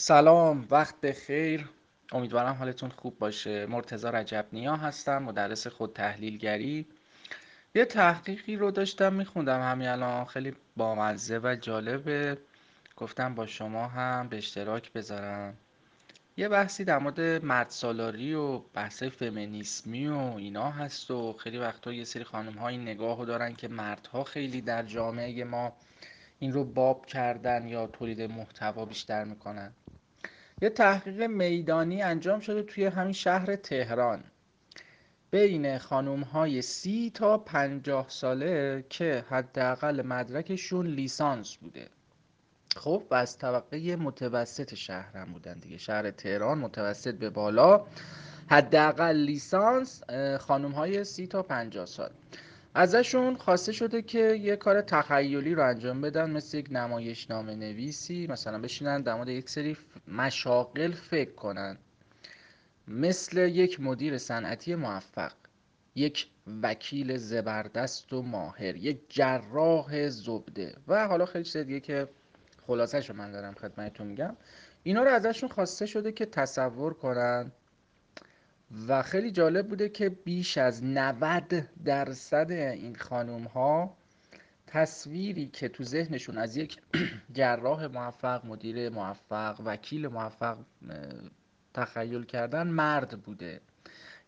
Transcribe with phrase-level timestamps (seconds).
[0.00, 1.68] سلام وقت بخیر.
[2.12, 3.66] امیدوارم حالتون خوب باشه.
[3.66, 6.86] مرتضی رجب نیا هستم مدرس خود تحلیلگری.
[7.74, 10.24] یه تحقیقی رو داشتم میخوندم همین الان.
[10.24, 12.38] خیلی بامزه و جالبه.
[12.96, 15.56] گفتم با شما هم به اشتراک بذارم.
[16.36, 21.92] یه بحثی در مورد مرد سالاری و بحث فمینیسمی و اینا هست و خیلی وقتا
[21.92, 25.72] یه سری خانم ها این نگاه رو دارن که مردها خیلی در جامعه ما
[26.38, 29.72] این رو باب کردن یا تولید محتوا بیشتر می‌کنن.
[30.62, 34.24] یه تحقیق میدانی انجام شده توی همین شهر تهران.
[35.30, 41.88] بین خانوم های سی تا پنجاه ساله که حداقل مدرکشون لیسانس بوده.
[42.76, 45.78] خب و از طبقه متوسط شهر هم بودن دیگه.
[45.78, 47.86] شهر تهران متوسط به بالا.
[48.50, 50.02] حداقل لیسانس
[50.40, 52.10] خانوم های سی تا پنجاه سال.
[52.74, 58.26] ازشون خواسته شده که یه کار تخیلی رو انجام بدن مثل یک نمایشنامه نویسی.
[58.26, 59.76] مثلا بشینن در مورد یک سری
[60.08, 61.78] مشاقل فکر کنن.
[62.88, 65.32] مثل یک مدیر صنعتی موفق
[65.94, 66.26] یک
[66.62, 70.76] وکیل زبردست و ماهر یک جراح زبده.
[70.88, 72.08] و حالا خیلی چیز دیگه که
[72.66, 74.36] خلاصش رو من دارم خدمتتون میگم.
[74.82, 77.52] اینا رو ازشون خواسته شده که تصور کنن
[78.88, 83.96] و خیلی جالب بوده که بیش از 90 درصد این خانوم ها
[84.66, 86.78] تصویری که تو ذهنشون از یک
[87.36, 90.58] جراح موفق مدیر موفق وکیل موفق
[91.74, 93.60] تخیل کردن مرد بوده.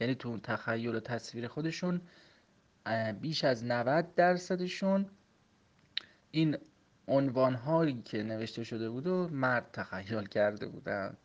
[0.00, 2.00] یعنی تو تخیل و تصویر خودشون
[3.20, 5.10] بیش از 90 درصدشون
[6.30, 6.58] این
[7.08, 11.16] عنوان هایی که نوشته شده بود و مرد تخیل کرده بودن.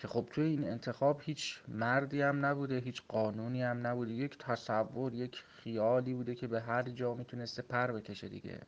[0.00, 4.12] که خب توی این انتخاب هیچ مردی هم نبوده هیچ قانونی هم نبوده.
[4.12, 8.60] یک تصور یک خیالی بوده که به هر جا می‌تونسته پر بکشه دیگه.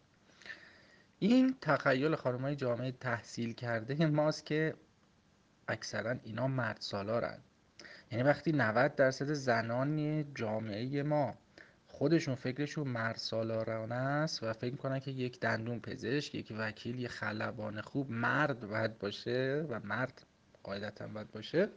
[1.18, 4.74] این تخیل خانمای جامعه تحصیل کرده ماست که
[5.68, 7.38] اکثرا اینا مرد سالارن
[8.10, 11.34] یعنی وقتی 90 درصد زنان جامعه ما
[11.86, 17.08] خودشون فکرشون مرد سالارانه است و فکر می‌کنن که یک دندون پزشک یک وکیل یک
[17.08, 20.26] خلبان خوب مرد باید باشه و مرد
[20.62, 21.68] قاعدتا باید باشه.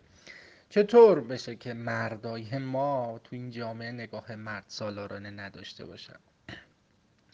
[0.70, 6.20] چطور بشه که مردای ما تو این جامعه نگاه مرد سالارانه نداشته باشن؟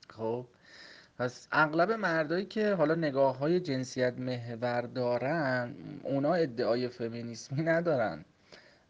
[0.10, 0.46] خب
[1.20, 8.26] پس اغلب مردایی که حالا نگاه های جنسیت محور دارن اونا ادعای فمینیسمی ندارن.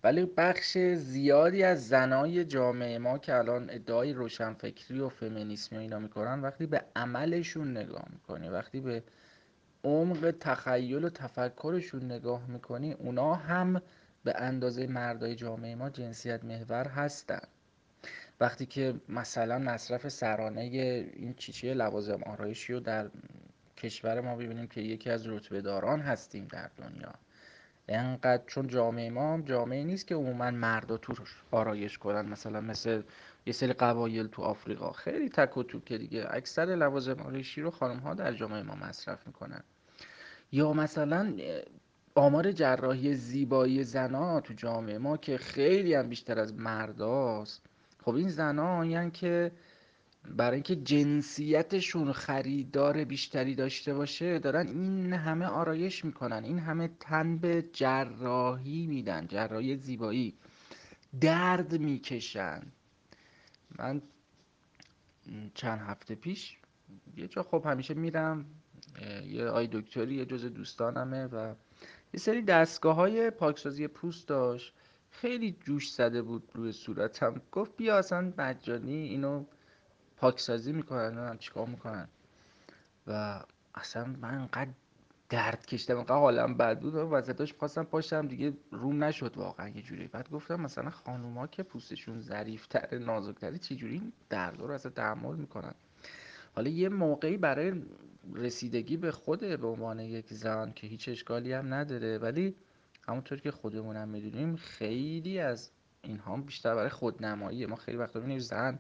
[0.03, 5.99] ولی بخش زیادی از زنای جامعه ما که الان ادعای روشنفکری و فمینیسمی و اینا
[5.99, 9.03] می‌کنن وقتی به عملشون نگاه می‌کنی وقتی به
[9.83, 13.81] عمق تخیل و تفکرشون نگاه می‌کنی اونا هم
[14.23, 17.41] به اندازه مردای جامعه ما جنسیت محور هستن.
[18.39, 23.09] وقتی که مثلا مصرف سرانه این چیچه لوازم آرایشی رو در
[23.77, 27.13] کشور ما ببینیم که یکی از رتبه داران هستیم در دنیا.
[27.87, 31.13] انقدر چون جامعه ما جامعه نیست که عموما مردا تو
[31.51, 32.25] آرایش کنن.
[32.25, 33.01] مثلا مثل
[33.46, 34.91] یه سری قبایل تو آفریقا.
[34.91, 36.28] خیلی تک و توک دیگه.
[36.29, 39.63] اکثر لوازم آرایشی رو خانم ها در جامعه ما مصرف می‌کنن.
[40.52, 41.34] یا مثلا
[42.16, 47.62] آمار جراحی زیبایی زنا تو جامعه ما که خیلی هم بیشتر از مرداست.
[48.03, 49.52] خب این زنا یعنی که
[50.38, 56.44] برای اینکه جنسیتشون خریدار بیشتری داشته باشه دارن این همه آرایش می‌کنن.
[56.44, 60.34] این همه تن به جراحی میدن جراحی زیبایی.
[61.22, 62.62] درد می‌کشن.
[63.79, 64.01] من
[65.53, 66.57] چند هفته پیش
[67.15, 68.45] یه جا خب همیشه میرم
[69.25, 71.55] یه آی دکتری یه جز دوستانمه و
[72.13, 74.73] یه سری دستگاه های پاکسازی پوست داشت.
[75.11, 77.41] خیلی جوش زده بود روی صورتم.
[77.51, 79.45] گفت بیا اصلا مجانی اینو
[80.17, 82.07] پاکسازی می‌کنن هم چیکار می‌کنن؟
[83.07, 83.43] و
[83.75, 84.71] اصلا من انقدر
[85.31, 85.97] درد کشیدم.
[85.97, 86.95] انقدر حالم بد بود.
[86.95, 90.07] و وسطاش خواستم پاشم دیگه روم نشد واقعا یه جوری.
[90.07, 95.73] بعد گفتم مثلا خانوما که پوستشون ظریفتره نازکتره چجوری این درد رو اصلا تحمل می‌کنن؟
[96.55, 97.81] حالا یه موقعی برای
[98.33, 102.55] رسیدگی به خوده به عنوان یک زن که هیچ اشکالی هم نداره ولی
[103.07, 105.72] همونطور که خودمونم می‌دونیم خیلی از
[106.03, 108.79] اینها بیشتر برای خودنمایی ما خیلی وقتا می‌بینیم زن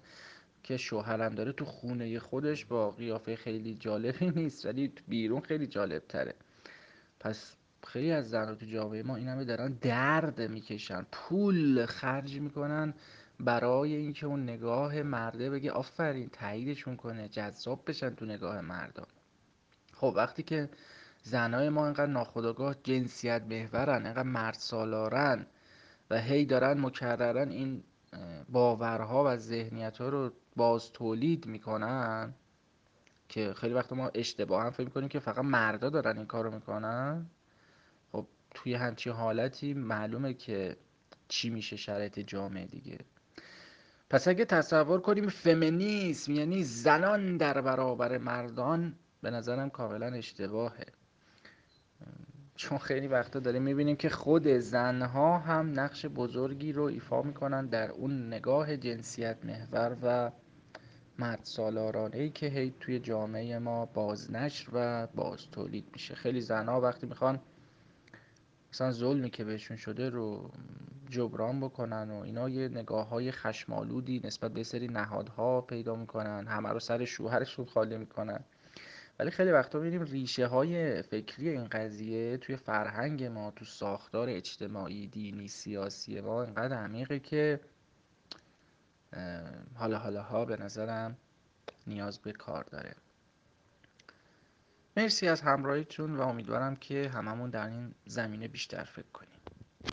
[0.63, 6.03] که شوهرم داره تو خونه خودش با قیافه خیلی جالبی نیست ولی بیرون خیلی جالب
[6.07, 6.35] تره
[7.19, 7.55] پس
[7.87, 12.93] خیلی از زنها تو جامعه ما این همه دارن درد می‌کشن پول خرج می‌کنن
[13.39, 19.07] برای اینکه اون نگاه مرده بگه آفرین تاییدشون کنه جذاب بشن تو نگاه مردا
[19.93, 20.69] خب وقتی که
[21.23, 25.45] زنای ما اینقدر ناخداگاه جنسیت محورن اینقدر مرد سالارن
[26.09, 27.83] و هی دارن مکررن این
[28.49, 32.33] باورها و ذهنیت ها رو باز تولید می‌کنن
[33.29, 37.25] که خیلی وقت ما اشتباه هم فکر می‌کنیم که فقط مردا دارن این کارو می‌کنن.
[38.11, 40.77] خب توی همچی حالتی معلومه که
[41.27, 42.97] چی میشه شرایط جامعه دیگه.
[44.09, 50.85] پس اگه تصور کنیم فمینیسم یعنی زنان در برابر مردان به نظرم کاملا اشتباهه.
[52.61, 57.91] چون خیلی وقتا داریم می‌بینیم که خود زنها هم نقش بزرگی رو ایفا می‌کنن در
[57.91, 60.31] اون نگاه جنسیت محور و
[61.19, 66.15] مرد سالارانه ای که هی توی جامعه ما بازنشر و باز تولید میشه.
[66.15, 67.39] خیلی زنها وقتی می‌خوان
[68.73, 70.51] مثلا ظلمی که بهشون شده رو
[71.09, 76.69] جبران بکنن و اینا یه نگاه های خشمالودی نسبت به سری نهادها پیدا می‌کنن همه
[76.69, 78.43] رو سر شوهرشون خالی می‌کنن.
[79.21, 85.07] ولی خیلی وقتا می‌بینیم ریشه های فکری این قضیه توی فرهنگ ما تو ساختار اجتماعی
[85.07, 87.59] دینی سیاسی ما اینقدر عمیقه که
[89.75, 91.17] حالا حالا ها به نظرم
[91.87, 92.95] نیاز به کار داره.
[94.97, 99.40] مرسی از همراهیتون و امیدوارم که هممون در این زمینه بیشتر فکر کنیم.